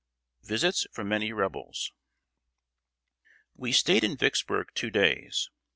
[0.41, 1.91] [Sidenote: VISITS FROM MANY REBELS.]
[3.55, 5.51] We stayed in Vicksburg two days.